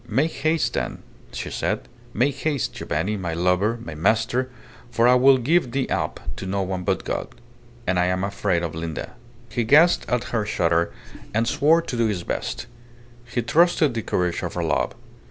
"Make 0.09 0.31
haste, 0.31 0.73
then," 0.73 1.03
she 1.31 1.51
said. 1.51 1.87
"Make 2.11 2.37
haste, 2.37 2.73
Giovanni, 2.73 3.17
my 3.17 3.35
lover, 3.35 3.77
my 3.85 3.93
master, 3.93 4.49
for 4.89 5.07
I 5.07 5.13
will 5.13 5.37
give 5.37 5.69
thee 5.73 5.85
up 5.89 6.19
to 6.37 6.47
no 6.47 6.63
one 6.63 6.81
but 6.83 7.03
God. 7.03 7.27
And 7.85 7.99
I 7.99 8.07
am 8.07 8.23
afraid 8.23 8.63
of 8.63 8.73
Linda." 8.73 9.11
He 9.49 9.63
guessed 9.63 10.07
at 10.09 10.23
her 10.33 10.43
shudder, 10.43 10.91
and 11.35 11.47
swore 11.47 11.83
to 11.83 11.95
do 11.95 12.07
his 12.07 12.23
best. 12.23 12.65
He 13.25 13.43
trusted 13.43 13.93
the 13.93 14.01
courage 14.01 14.41
of 14.41 14.55
her 14.55 14.63
love. 14.63 14.93